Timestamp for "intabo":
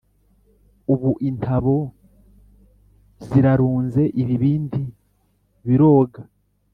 1.29-1.75